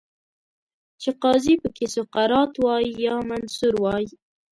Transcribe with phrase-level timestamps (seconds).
[1.01, 4.05] چې قاضي پکې سقراط وای، یا منصور وای